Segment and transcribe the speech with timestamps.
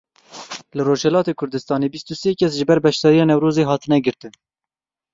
[0.75, 4.33] Li Rojhilatê Kurdistanê bîst û sê kes ji ber beşdariya Newrozê hatine girtin.